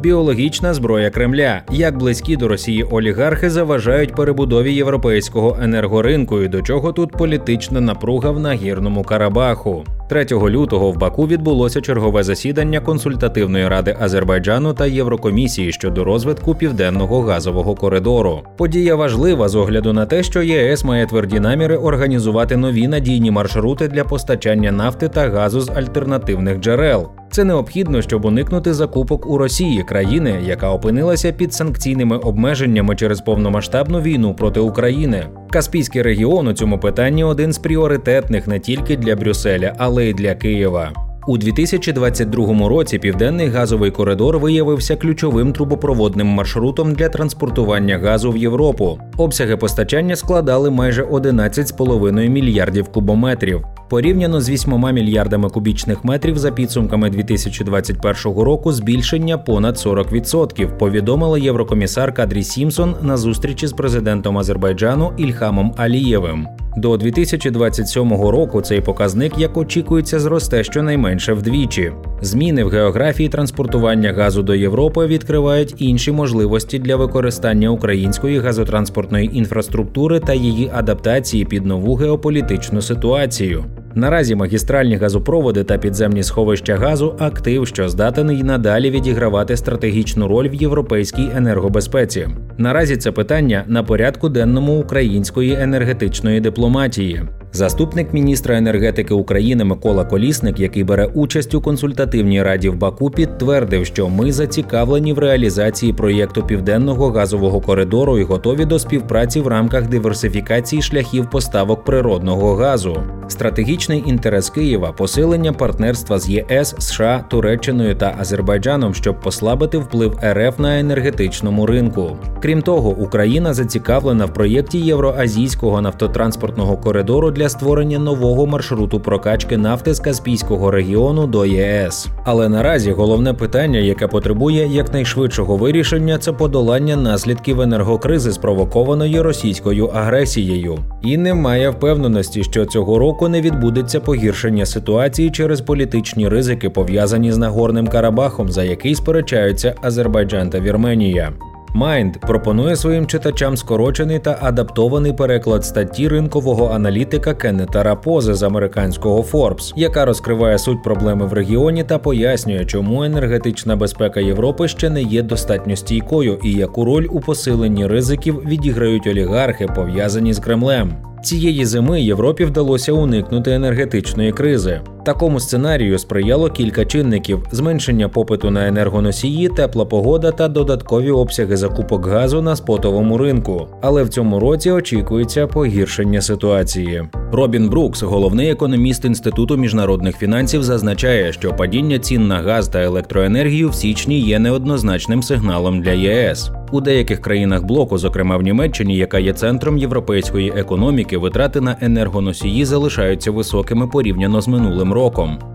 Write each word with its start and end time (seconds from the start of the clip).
біологічна 0.00 0.74
зброя 0.74 1.10
Кремля, 1.10 1.62
як 1.70 1.98
близькі 1.98 2.36
до 2.36 2.48
Росії 2.48 2.82
олігархи 2.82 3.50
заважають 3.50 4.14
перебудові 4.14 4.74
європейського 4.74 5.58
енергоринку, 5.62 6.40
і 6.40 6.48
до 6.48 6.62
чого 6.62 6.92
тут 6.92 7.12
політична 7.12 7.80
напруга 7.80 8.30
в 8.30 8.40
нагірному 8.40 9.02
Карабаху. 9.02 9.84
3 10.08 10.26
лютого 10.32 10.90
в 10.92 10.96
Баку 10.96 11.26
відбулося 11.26 11.80
чергове 11.80 12.22
засідання 12.22 12.80
консультативної 12.80 13.68
ради 13.68 13.96
Азербайджану 14.00 14.74
та 14.74 14.86
Єврокомісії 14.86 15.72
щодо 15.72 16.04
розвитку 16.04 16.54
південного 16.54 17.22
газового 17.22 17.74
коридору. 17.74 18.42
Подія 18.56 18.94
важлива 18.94 19.48
з 19.48 19.54
огляду 19.54 19.92
на 19.92 20.06
те, 20.06 20.22
що 20.22 20.42
ЄС 20.42 20.84
має 20.84 21.06
тверді 21.06 21.40
наміри 21.40 21.76
організувати 21.76 22.56
нові 22.56 22.88
надійні 22.88 23.30
маршрути 23.30 23.88
для 23.88 24.04
постачання 24.04 24.72
нафти 24.72 25.08
та 25.08 25.28
газу 25.28 25.60
з 25.60 25.68
альтернативних 25.68 26.60
джерел. 26.60 27.08
Це 27.30 27.44
необхідно, 27.44 28.02
щоб 28.02 28.24
уникнути 28.24 28.74
закупок 28.74 29.26
у 29.26 29.38
Росії, 29.38 29.82
країни, 29.82 30.40
яка 30.46 30.70
опинилася 30.70 31.32
під 31.32 31.54
санкційними 31.54 32.16
обмеженнями 32.18 32.96
через 32.96 33.20
повномасштабну 33.20 34.00
війну 34.00 34.34
проти 34.34 34.60
України. 34.60 35.26
Каспійський 35.50 36.02
регіон 36.02 36.48
у 36.48 36.52
цьому 36.52 36.78
питанні 36.78 37.24
один 37.24 37.52
з 37.52 37.58
пріоритетних 37.58 38.46
не 38.46 38.58
тільки 38.58 38.96
для 38.96 39.16
Брюсселя, 39.16 39.74
але 39.78 40.06
й 40.06 40.14
для 40.14 40.34
Києва. 40.34 40.92
У 41.28 41.38
2022 41.38 42.68
році 42.68 42.98
південний 42.98 43.48
газовий 43.48 43.90
коридор 43.90 44.38
виявився 44.38 44.96
ключовим 44.96 45.52
трубопроводним 45.52 46.26
маршрутом 46.26 46.94
для 46.94 47.08
транспортування 47.08 47.98
газу 47.98 48.30
в 48.30 48.36
Європу. 48.36 48.98
Обсяги 49.16 49.56
постачання 49.56 50.16
складали 50.16 50.70
майже 50.70 51.02
11,5 51.02 52.28
мільярдів 52.28 52.88
кубометрів. 52.88 53.64
Порівняно 53.88 54.40
з 54.40 54.50
8 54.50 54.94
мільярдами 54.94 55.48
кубічних 55.48 56.04
метрів 56.04 56.38
за 56.38 56.50
підсумками 56.50 57.10
2021 57.10 58.38
року 58.42 58.72
збільшення 58.72 59.38
понад 59.38 59.76
40%, 59.76 60.78
повідомила 60.78 61.38
єврокомісар 61.38 62.14
Кадрі 62.14 62.42
Сімсон 62.42 62.94
на 63.02 63.16
зустрічі 63.16 63.66
з 63.66 63.72
президентом 63.72 64.38
Азербайджану 64.38 65.12
Ільхамом 65.16 65.74
Алієвим. 65.76 66.46
До 66.76 66.96
2027 66.96 68.12
року 68.12 68.60
цей 68.60 68.80
показник, 68.80 69.38
як 69.38 69.56
очікується, 69.56 70.20
зросте 70.20 70.64
щонайменше 70.64 71.32
вдвічі. 71.32 71.92
Зміни 72.20 72.64
в 72.64 72.68
географії 72.68 73.28
транспортування 73.28 74.12
газу 74.12 74.42
до 74.42 74.54
Європи 74.54 75.06
відкривають 75.06 75.74
інші 75.78 76.12
можливості 76.12 76.78
для 76.78 76.96
використання 76.96 77.68
української 77.68 78.38
газотранспортної 78.38 79.38
інфраструктури 79.38 80.20
та 80.20 80.34
її 80.34 80.70
адаптації 80.74 81.44
під 81.44 81.66
нову 81.66 81.94
геополітичну 81.94 82.82
ситуацію. 82.82 83.64
Наразі 83.98 84.34
магістральні 84.34 84.96
газопроводи 84.96 85.64
та 85.64 85.78
підземні 85.78 86.22
сховища 86.22 86.76
газу 86.76 87.14
актив, 87.18 87.66
що 87.66 87.88
здатен 87.88 88.26
надалі 88.26 88.90
відігравати 88.90 89.56
стратегічну 89.56 90.28
роль 90.28 90.48
в 90.48 90.54
європейській 90.54 91.30
енергобезпеці. 91.36 92.28
Наразі 92.58 92.96
це 92.96 93.12
питання 93.12 93.64
на 93.66 93.82
порядку 93.82 94.28
денному 94.28 94.80
української 94.80 95.52
енергетичної 95.60 96.40
дипломатії. 96.40 97.22
Заступник 97.52 98.14
міністра 98.14 98.56
енергетики 98.58 99.14
України 99.14 99.64
Микола 99.64 100.04
Колісник, 100.04 100.60
який 100.60 100.84
бере 100.84 101.06
участь 101.06 101.54
у 101.54 101.60
консультативній 101.60 102.42
раді 102.42 102.68
в 102.68 102.76
Баку, 102.76 103.10
підтвердив, 103.10 103.86
що 103.86 104.08
ми 104.08 104.32
зацікавлені 104.32 105.12
в 105.12 105.18
реалізації 105.18 105.92
проєкту 105.92 106.42
південного 106.42 107.10
газового 107.10 107.60
коридору 107.60 108.18
і 108.18 108.22
готові 108.22 108.64
до 108.64 108.78
співпраці 108.78 109.40
в 109.40 109.46
рамках 109.46 109.88
диверсифікації 109.88 110.82
шляхів 110.82 111.30
поставок 111.30 111.84
природного 111.84 112.54
газу. 112.54 113.02
Стратегічний 113.28 114.04
інтерес 114.06 114.50
Києва 114.50 114.92
посилення 114.92 115.52
партнерства 115.52 116.18
з 116.18 116.28
ЄС, 116.28 116.74
США, 116.78 117.24
Туреччиною 117.30 117.94
та 117.94 118.16
Азербайджаном, 118.20 118.94
щоб 118.94 119.20
послабити 119.20 119.78
вплив 119.78 120.18
РФ 120.24 120.58
на 120.58 120.80
енергетичному 120.80 121.66
ринку. 121.66 122.16
Крім 122.42 122.62
того, 122.62 122.88
Україна 122.90 123.54
зацікавлена 123.54 124.24
в 124.24 124.34
проєкті 124.34 124.78
євроазійського 124.78 125.80
нафтотранспортного 125.80 126.76
коридору 126.76 127.30
для 127.30 127.48
створення 127.48 127.98
нового 127.98 128.46
маршруту 128.46 129.00
прокачки 129.00 129.56
нафти 129.56 129.94
з 129.94 130.00
Каспійського 130.00 130.70
регіону 130.70 131.26
до 131.26 131.46
ЄС. 131.46 132.08
Але 132.24 132.48
наразі 132.48 132.92
головне 132.92 133.34
питання, 133.34 133.78
яке 133.78 134.06
потребує 134.06 134.66
якнайшвидшого 134.66 135.56
вирішення, 135.56 136.18
це 136.18 136.32
подолання 136.32 136.96
наслідків 136.96 137.60
енергокризи, 137.60 138.32
спровокованої 138.32 139.20
російською 139.20 139.86
агресією. 139.86 140.78
І 141.02 141.16
немає 141.16 141.70
впевненості, 141.70 142.44
що 142.44 142.66
цього 142.66 142.98
року 142.98 143.17
не 143.20 143.40
відбудеться 143.40 144.00
погіршення 144.00 144.66
ситуації 144.66 145.30
через 145.30 145.60
політичні 145.60 146.28
ризики, 146.28 146.70
пов'язані 146.70 147.32
з 147.32 147.38
Нагорним 147.38 147.86
Карабахом, 147.86 148.48
за 148.48 148.62
який 148.62 148.94
сперечаються 148.94 149.74
Азербайджан 149.82 150.50
та 150.50 150.60
Вірменія. 150.60 151.32
Mind 151.74 152.18
пропонує 152.26 152.76
своїм 152.76 153.06
читачам 153.06 153.56
скорочений 153.56 154.18
та 154.18 154.38
адаптований 154.42 155.12
переклад 155.12 155.64
статті 155.64 156.08
ринкового 156.08 156.68
аналітика 156.68 157.34
Кеннета 157.34 157.82
Рапози 157.82 158.34
з 158.34 158.42
американського 158.42 159.22
Forbes, 159.22 159.72
яка 159.76 160.04
розкриває 160.04 160.58
суть 160.58 160.82
проблеми 160.82 161.26
в 161.26 161.32
регіоні 161.32 161.84
та 161.84 161.98
пояснює, 161.98 162.64
чому 162.64 163.04
енергетична 163.04 163.76
безпека 163.76 164.20
Європи 164.20 164.68
ще 164.68 164.90
не 164.90 165.02
є 165.02 165.22
достатньо 165.22 165.76
стійкою 165.76 166.38
і 166.44 166.52
яку 166.52 166.84
роль 166.84 167.06
у 167.10 167.20
посиленні 167.20 167.86
ризиків 167.86 168.42
відіграють 168.46 169.06
олігархи, 169.06 169.66
пов'язані 169.66 170.32
з 170.32 170.38
Кремлем. 170.38 171.07
Цієї 171.22 171.64
зими 171.64 172.02
Європі 172.02 172.44
вдалося 172.44 172.92
уникнути 172.92 173.52
енергетичної 173.52 174.32
кризи. 174.32 174.80
Такому 175.08 175.40
сценарію 175.40 175.98
сприяло 175.98 176.50
кілька 176.50 176.84
чинників: 176.84 177.46
зменшення 177.52 178.08
попиту 178.08 178.50
на 178.50 178.68
енергоносії, 178.68 179.48
тепла 179.48 179.84
погода 179.84 180.32
та 180.32 180.48
додаткові 180.48 181.10
обсяги 181.10 181.56
закупок 181.56 182.06
газу 182.06 182.42
на 182.42 182.56
спотовому 182.56 183.18
ринку. 183.18 183.66
Але 183.80 184.02
в 184.02 184.08
цьому 184.08 184.40
році 184.40 184.70
очікується 184.70 185.46
погіршення 185.46 186.20
ситуації. 186.20 187.04
Робін 187.32 187.68
Брукс, 187.68 188.02
головний 188.02 188.50
економіст 188.50 189.04
інституту 189.04 189.56
міжнародних 189.56 190.18
фінансів, 190.18 190.62
зазначає, 190.62 191.32
що 191.32 191.52
падіння 191.52 191.98
цін 191.98 192.26
на 192.26 192.36
газ 192.36 192.68
та 192.68 192.82
електроенергію 192.82 193.68
в 193.68 193.74
січні 193.74 194.20
є 194.20 194.38
неоднозначним 194.38 195.22
сигналом 195.22 195.82
для 195.82 195.92
ЄС. 195.92 196.50
У 196.72 196.80
деяких 196.80 197.20
країнах 197.20 197.64
блоку, 197.64 197.98
зокрема 197.98 198.36
в 198.36 198.42
Німеччині, 198.42 198.96
яка 198.96 199.18
є 199.18 199.32
центром 199.32 199.78
європейської 199.78 200.52
економіки, 200.56 201.18
витрати 201.18 201.60
на 201.60 201.76
енергоносії 201.80 202.64
залишаються 202.64 203.30
високими 203.30 203.86
порівняно 203.86 204.40
з 204.40 204.48
минулим 204.48 204.92
роком. 204.92 204.97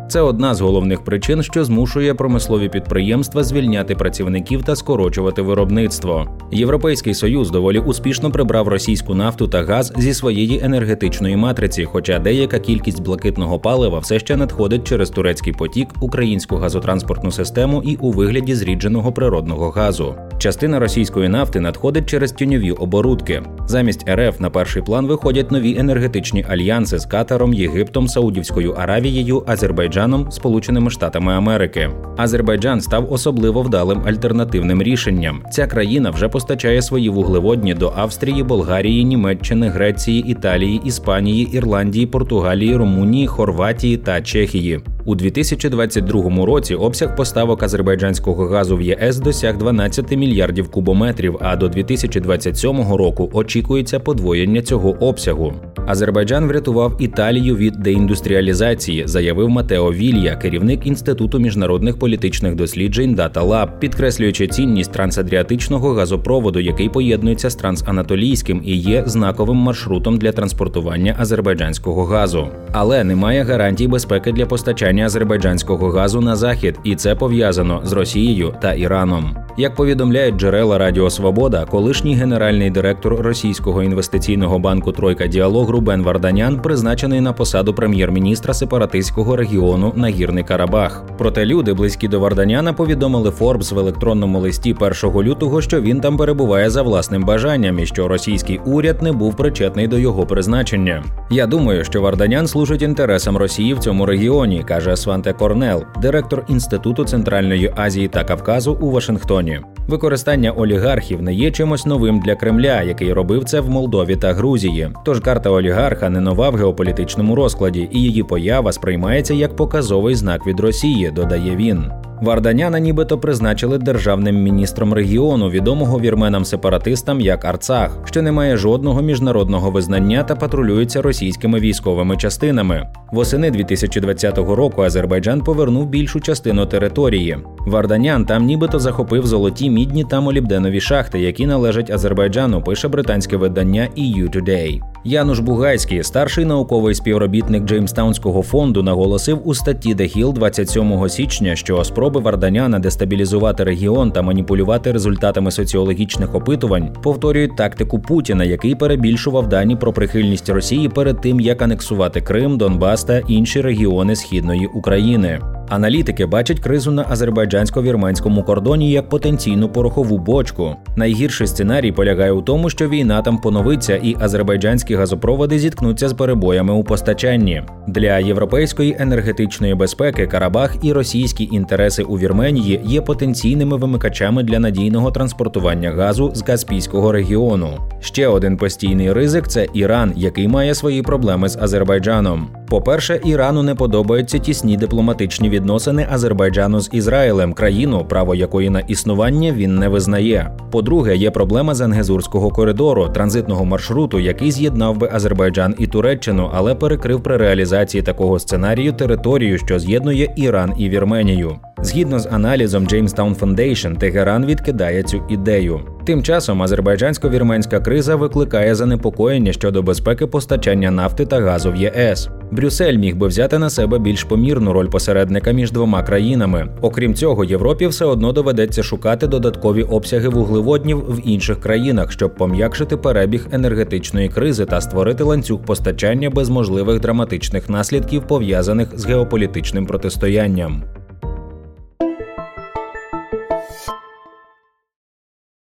Це 0.08 0.22
одна 0.22 0.56
з 0.56 0.62
головних 0.62 1.04
причин, 1.04 1.44
що 1.44 1.64
змушує 1.64 2.14
промислові 2.14 2.70
підприємства 2.70 3.44
звільняти 3.44 3.96
працівників 3.96 4.64
та 4.64 4.76
скорочувати 4.76 5.42
виробництво. 5.42 6.28
Європейський 6.52 7.14
союз 7.14 7.52
доволі 7.52 7.80
успішно 7.80 8.32
прибрав 8.32 8.68
російську 8.68 9.14
нафту 9.14 9.48
та 9.48 9.64
газ 9.64 9.94
зі 9.98 10.14
своєї 10.14 10.60
енергетичної 10.64 11.36
матриці, 11.36 11.86
хоча 11.86 12.20
деяка 12.20 12.60
кількість 12.60 13.04
блакитного 13.04 13.60
палива 13.60 14.00
все 14.00 14.20
ще 14.20 14.38
надходить 14.38 14.84
через 14.84 15.10
турецький 15.10 15.54
потік, 15.54 15.90
українську 16.02 16.56
газотранспортну 16.56 17.32
систему 17.32 17.84
і 17.86 17.96
у 17.96 18.12
вигляді 18.12 18.56
зрідженого 18.56 19.12
природного 19.12 19.70
газу. 19.70 20.16
Частина 20.44 20.80
російської 20.80 21.30
нафти 21.30 21.60
надходить 21.60 22.10
через 22.10 22.32
тіньові 22.32 22.72
оборудки. 22.72 23.44
Замість 23.68 24.10
РФ 24.10 24.40
на 24.40 24.50
перший 24.50 24.82
план 24.82 25.06
виходять 25.06 25.52
нові 25.52 25.78
енергетичні 25.78 26.46
альянси 26.50 27.00
з 27.00 27.06
Катаром, 27.06 27.54
Єгиптом, 27.54 28.08
Саудівською 28.08 28.72
Аравією, 28.72 29.44
Азербайджаном, 29.48 30.32
Сполученими 30.32 30.90
Штатами 30.90 31.34
Америки. 31.34 31.90
Азербайджан 32.18 32.82
став 32.82 33.14
особливо 33.14 33.62
вдалим 33.62 34.02
альтернативним 34.06 34.84
рішенням. 34.84 35.44
Ця 35.52 35.68
країна 35.68 36.10
вже 36.10 36.28
постачає 36.28 36.82
свої 36.82 37.10
вуглеводні 37.10 37.74
до 37.74 37.94
Австрії, 37.96 38.44
Болгарії, 38.44 39.06
Німеччини, 39.06 39.70
Греції, 39.70 40.24
Італії, 40.28 40.82
Іспанії, 40.86 41.50
Ірландії, 41.54 42.06
Португалії, 42.06 42.76
Румунії, 42.76 43.28
Хорватії 43.28 43.98
та 43.98 44.22
Чехії. 44.22 44.82
У 45.06 45.16
2022 45.16 46.46
році 46.46 46.76
обсяг 46.76 47.16
поставок 47.16 47.64
азербайджанського 47.64 48.46
газу 48.46 48.78
в 48.78 48.82
ЄС 48.82 49.18
досяг 49.18 49.58
12 49.58 50.12
мільярдів 50.34 50.72
кубометрів. 50.72 51.38
А 51.42 51.56
до 51.56 51.70
2027 51.70 52.94
року 52.94 53.30
очікується 53.34 54.00
подвоєння 54.00 54.62
цього 54.62 54.90
обсягу. 54.90 55.54
Азербайджан 55.88 56.48
врятував 56.48 56.98
Італію 57.00 57.56
від 57.56 57.74
деіндустріалізації, 57.74 59.04
заявив 59.06 59.50
Матео 59.50 59.94
Вілья, 59.94 60.36
керівник 60.36 60.88
інституту 60.88 61.40
міжнародних 61.40 62.00
політичних 62.00 62.56
досліджень 62.56 63.16
Data 63.16 63.48
Lab, 63.48 63.68
підкреслюючи 63.80 64.48
цінність 64.48 64.92
трансадріатичного 64.92 65.94
газопроводу, 65.94 66.60
який 66.60 66.90
поєднується 66.90 67.50
з 67.50 67.56
трансанатолійським 67.56 68.62
і 68.66 68.78
є 68.78 69.04
знаковим 69.06 69.58
маршрутом 69.58 70.18
для 70.18 70.32
транспортування 70.32 71.16
азербайджанського 71.20 72.06
газу. 72.06 72.48
Але 72.72 73.04
немає 73.04 73.44
гарантій 73.44 73.88
безпеки 73.88 74.32
для 74.32 74.46
постачання 74.46 75.06
азербайджанського 75.06 75.90
газу 75.90 76.22
на 76.22 76.36
захід, 76.36 76.80
і 76.84 76.96
це 76.96 77.16
пов'язано 77.16 77.82
з 77.84 77.94
Росією 77.94 78.54
та 78.62 78.74
Іраном. 78.74 79.43
Як 79.58 79.76
повідомляють 79.76 80.36
джерела 80.36 80.78
Радіо 80.78 81.10
Свобода, 81.10 81.66
колишній 81.66 82.16
генеральний 82.16 82.70
директор 82.70 83.16
російського 83.16 83.84
інвестиційного 83.84 84.60
банку 84.60 84.92
Тройка 84.92 85.28
Діалог 85.28 85.70
Рубен 85.70 86.04
Варданян 86.04 86.60
призначений 86.60 87.22
на 87.22 87.34
посаду 87.34 87.74
прем'єр-міністра 87.74 88.54
сепаратистського 88.54 89.36
регіону 89.36 89.94
Нагірний 89.96 90.44
Карабах. 90.44 91.04
Проте 91.18 91.46
люди, 91.46 91.74
близькі 91.74 92.08
до 92.08 92.20
Варданяна, 92.20 92.74
повідомили 92.74 93.32
Форбс 93.32 93.72
в 93.72 93.80
електронному 93.80 94.40
листі 94.40 94.76
1 94.80 95.22
лютого, 95.22 95.62
що 95.62 95.82
він 95.82 96.02
там 96.02 96.18
перебуває 96.18 96.70
за 96.70 96.82
власним 96.82 97.24
бажанням 97.24 97.80
і 97.80 97.86
що 97.86 98.08
російський 98.08 98.60
уряд 98.66 99.02
не 99.02 99.12
був 99.12 99.38
причетний 99.38 99.88
до 99.88 99.98
його 99.98 100.26
призначення. 100.26 101.04
Я 101.30 101.48
думаю, 101.48 101.84
що 101.84 102.02
Варданян 102.02 102.48
служить 102.48 102.82
інтересам 102.82 103.38
Росії 103.38 103.74
в 103.74 103.80
цьому 103.80 104.06
регіоні, 104.06 104.64
каже 104.68 104.96
Сванте 104.96 105.34
Корнел, 105.34 105.84
директор 106.02 106.46
інституту 106.48 107.06
Центральної 107.06 107.74
Азії 107.76 108.08
та 108.08 108.24
Кавказу 108.24 108.78
у 108.82 108.92
Вашингтоні. 108.92 109.43
Використання 109.88 110.52
олігархів 110.52 111.22
не 111.22 111.34
є 111.34 111.52
чимось 111.52 111.86
новим 111.86 112.20
для 112.20 112.36
Кремля, 112.36 112.82
який 112.82 113.14
робив 113.14 113.44
це 113.44 113.60
в 113.60 113.70
Молдові 113.70 114.16
та 114.16 114.34
Грузії. 114.34 114.90
Тож 115.06 115.20
карта 115.20 115.50
олігарха 115.50 116.10
не 116.10 116.20
нова 116.20 116.50
в 116.50 116.56
геополітичному 116.56 117.36
розкладі, 117.36 117.90
і 117.92 118.02
її 118.02 118.24
поява 118.24 118.72
сприймається 118.72 119.34
як 119.34 119.56
показовий 119.56 120.16
знак 120.16 120.48
від 120.48 120.60
Росії, 120.60 121.12
додає 121.12 121.56
він. 121.56 121.84
Варданяна 122.24 122.80
нібито 122.80 123.18
призначили 123.18 123.78
державним 123.78 124.44
міністром 124.44 124.94
регіону, 124.94 125.50
відомого 125.50 126.00
вірменам-сепаратистам 126.00 127.22
як 127.22 127.46
Арцах, 127.46 128.00
що 128.06 128.22
не 128.22 128.32
має 128.32 128.58
жодного 128.58 129.02
міжнародного 129.02 129.72
визнання 129.72 130.24
та 130.24 130.36
патрулюється 130.36 131.02
російськими 131.02 131.60
військовими 131.60 132.18
частинами. 132.18 132.88
Восени 133.12 133.52
2020 133.52 134.38
року 134.38 134.82
Азербайджан 134.82 135.42
повернув 135.42 135.88
більшу 135.88 136.20
частину 136.20 136.66
території. 136.66 137.38
Варданян 137.68 138.26
там 138.26 138.46
нібито 138.46 138.80
захопив 138.80 139.26
золоті 139.26 139.70
мідні 139.70 140.04
та 140.04 140.22
молібденові 140.22 140.82
шахти, 140.82 141.20
які 141.20 141.46
належать 141.46 141.92
Азербайджану. 141.92 142.62
Пише 142.62 142.88
британське 142.88 143.38
видання 143.38 143.88
EU 143.98 144.36
Today. 144.36 144.93
Януш 145.06 145.40
Бугайський, 145.40 146.04
старший 146.04 146.46
науковий 146.46 146.96
співробітник 146.96 147.64
Джеймстаунського 147.64 148.44
фонду, 148.44 148.84
наголосив 148.84 149.48
у 149.48 149.54
статті 149.54 149.96
The 149.96 150.18
Hill 150.18 150.34
27 150.34 151.10
січня, 151.10 151.56
що 151.56 151.84
спроби 151.84 152.20
Варданяна 152.20 152.80
дестабілізувати 152.80 153.64
регіон 153.64 154.12
та 154.12 154.22
маніпулювати 154.22 154.92
результатами 154.92 155.52
соціологічних 155.52 156.36
опитувань 156.36 156.94
повторюють 157.04 157.56
тактику 157.58 158.00
Путіна, 158.00 158.44
який 158.44 158.76
перебільшував 158.76 159.50
дані 159.50 159.76
про 159.76 159.94
прихильність 159.94 160.50
Росії 160.50 160.90
перед 160.90 161.22
тим, 161.22 161.40
як 161.40 161.62
анексувати 161.62 162.22
Крим, 162.22 162.58
Донбас 162.58 163.04
та 163.04 163.18
інші 163.18 163.62
регіони 163.62 164.16
східної 164.16 164.66
України. 164.66 165.40
Аналітики 165.74 166.26
бачать 166.26 166.60
кризу 166.60 166.92
на 166.92 167.04
азербайджансько-вірменському 167.04 168.44
кордоні 168.44 168.92
як 168.92 169.10
потенційну 169.10 169.70
порохову 169.70 170.18
бочку. 170.18 170.76
Найгірший 170.96 171.48
сценарій 171.48 171.92
полягає 171.92 172.32
у 172.32 172.42
тому, 172.42 172.70
що 172.70 172.90
війна 172.90 173.22
там 173.22 173.38
поновиться, 173.38 173.96
і 173.96 174.16
азербайджанські 174.20 174.96
газопроводи 174.96 175.60
зіткнуться 175.60 176.10
з 176.10 176.14
перебоями 176.14 176.74
у 176.74 176.84
постачанні. 176.84 177.64
Для 177.88 178.20
європейської 178.20 178.96
енергетичної 179.00 179.76
безпеки 179.76 180.28
Карабах 180.28 180.76
і 180.82 180.94
російські 180.94 181.50
інтереси 181.52 182.04
у 182.04 182.18
Вірменії 182.18 182.82
є 182.86 183.02
потенційними 183.02 183.78
вимикачами 183.78 184.44
для 184.44 184.60
надійного 184.60 185.12
транспортування 185.12 185.92
газу 185.92 186.32
з 186.36 186.42
Каспійського 186.42 187.12
регіону. 187.12 187.70
Ще 188.00 188.28
один 188.28 188.58
постійний 188.58 189.14
ризик 189.14 189.48
це 189.48 189.68
Іран, 189.74 190.14
який 190.16 190.48
має 190.48 190.76
свої 190.76 191.02
проблеми 191.02 191.50
з 191.50 191.58
Азербайджаном. 191.58 192.63
По-перше, 192.74 193.20
Ірану 193.26 193.64
не 193.64 193.76
подобаються 193.76 194.40
тісні 194.40 194.78
дипломатичні 194.78 195.50
відносини 195.50 196.08
Азербайджану 196.12 196.80
з 196.80 196.90
Ізраїлем, 196.94 197.54
країну, 197.54 198.06
право 198.10 198.36
якої 198.36 198.70
на 198.70 198.80
існування 198.80 199.52
він 199.52 199.76
не 199.80 199.90
визнає. 199.90 200.58
По-друге, 200.72 201.16
є 201.16 201.32
проблема 201.32 201.76
з 201.76 201.82
Ангезурського 201.82 202.50
коридору, 202.50 203.10
транзитного 203.10 203.66
маршруту, 203.66 204.20
який 204.20 204.52
з'єднав 204.52 204.98
би 204.98 205.10
Азербайджан 205.14 205.76
і 205.80 205.88
Туреччину, 205.88 206.50
але 206.54 206.76
перекрив 206.76 207.24
при 207.24 207.38
реалізації 207.38 208.02
такого 208.02 208.40
сценарію 208.40 208.94
територію, 208.94 209.58
що 209.58 209.80
з'єднує 209.80 210.34
Іран 210.36 210.74
і 210.78 210.90
Вірменію. 210.90 211.56
Згідно 211.84 212.20
з 212.20 212.26
аналізом 212.26 212.84
Jamestown 212.84 213.40
Foundation, 213.40 213.98
Тегеран 213.98 214.46
відкидає 214.46 215.04
цю 215.04 215.22
ідею. 215.30 215.82
Тим 216.06 216.24
часом 216.24 216.64
азербайджансько-вірменська 216.64 217.84
криза 217.84 218.16
викликає 218.16 218.76
занепокоєння 218.76 219.54
щодо 219.54 219.84
безпеки 219.84 220.28
постачання 220.28 220.92
нафти 220.92 221.26
та 221.26 221.42
газу 221.42 221.72
в 221.72 221.76
ЄС. 221.76 222.30
Брюссель 222.52 222.98
міг 222.98 223.16
би 223.16 223.28
взяти 223.28 223.60
на 223.60 223.70
себе 223.70 224.00
більш 224.00 224.24
помірну 224.24 224.74
роль 224.74 224.88
посередника 224.88 225.52
між 225.52 225.72
двома 225.72 226.04
країнами. 226.04 226.68
Окрім 226.82 227.14
цього, 227.14 227.44
Європі 227.44 227.88
все 227.88 228.06
одно 228.06 228.32
доведеться 228.32 228.84
шукати 228.84 229.28
додаткові 229.28 229.84
обсяги 229.84 230.30
вуглеводнів 230.30 230.98
в 230.98 231.28
інших 231.28 231.60
країнах, 231.60 232.12
щоб 232.12 232.36
пом'якшити 232.36 232.98
перебіг 232.98 233.48
енергетичної 233.52 234.30
кризи 234.30 234.66
та 234.66 234.82
створити 234.82 235.24
ланцюг 235.24 235.62
постачання 235.66 236.30
без 236.30 236.50
можливих 236.50 237.00
драматичних 237.00 237.70
наслідків 237.70 238.28
пов'язаних 238.28 238.88
з 238.96 239.06
геополітичним 239.06 239.86
протистоянням. 239.86 240.84